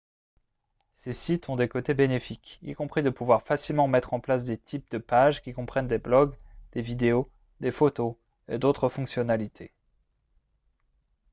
ces 0.93 1.13
sites 1.13 1.47
ont 1.47 1.55
des 1.55 1.67
côtés 1.69 1.93
bénéfiques 1.93 2.57
y 2.63 2.73
compris 2.73 3.03
de 3.03 3.11
pouvoir 3.11 3.43
facilement 3.43 3.87
mettre 3.87 4.15
en 4.15 4.19
place 4.19 4.45
des 4.45 4.57
types 4.57 4.89
de 4.89 4.97
page 4.97 5.43
qui 5.43 5.53
comprennent 5.53 5.87
des 5.87 5.99
blogs 5.99 6.35
des 6.71 6.81
vidéos 6.81 7.29
des 7.59 7.71
photos 7.71 8.15
et 8.47 8.57
d'autres 8.57 8.89
fonctionnalités 8.89 9.75